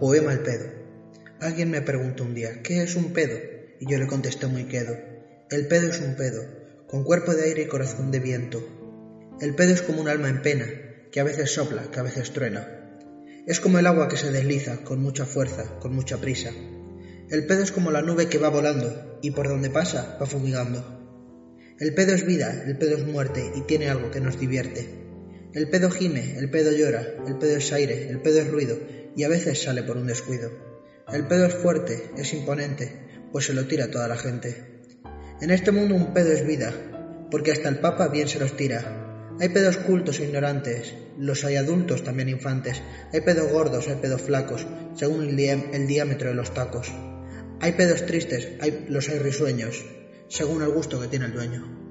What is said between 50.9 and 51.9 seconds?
que tiene el dueño.